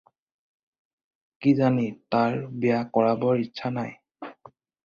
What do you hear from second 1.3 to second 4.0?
কিজানি তাৰ বিয়া কৰাবৰ ইচ্ছা নাই।